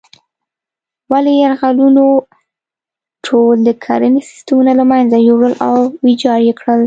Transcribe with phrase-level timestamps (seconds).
[1.11, 2.05] ولې یرغلونو
[3.25, 6.79] ټول د کرنې سیسټمونه له منځه یوړل او ویجاړ یې کړل.